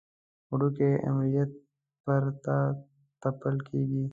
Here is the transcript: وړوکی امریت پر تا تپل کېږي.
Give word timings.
وړوکی 0.49 0.91
امریت 1.09 1.51
پر 2.03 2.23
تا 2.43 2.57
تپل 3.21 3.55
کېږي. 3.67 4.03